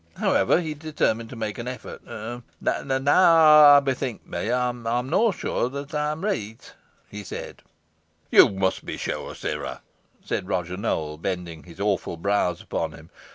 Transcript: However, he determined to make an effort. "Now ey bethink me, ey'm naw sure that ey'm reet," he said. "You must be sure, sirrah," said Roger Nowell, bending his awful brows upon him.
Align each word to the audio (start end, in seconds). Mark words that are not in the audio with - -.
However, 0.17 0.61
he 0.61 0.73
determined 0.73 1.29
to 1.29 1.35
make 1.35 1.59
an 1.59 1.67
effort. 1.67 2.01
"Now 2.03 2.41
ey 3.77 3.81
bethink 3.85 4.25
me, 4.25 4.49
ey'm 4.49 4.81
naw 4.81 5.31
sure 5.31 5.69
that 5.69 5.93
ey'm 5.93 6.25
reet," 6.25 6.73
he 7.07 7.23
said. 7.23 7.61
"You 8.31 8.49
must 8.49 8.83
be 8.83 8.97
sure, 8.97 9.35
sirrah," 9.35 9.81
said 10.25 10.47
Roger 10.49 10.75
Nowell, 10.75 11.19
bending 11.19 11.65
his 11.65 11.79
awful 11.79 12.17
brows 12.17 12.61
upon 12.61 12.93
him. 12.93 13.11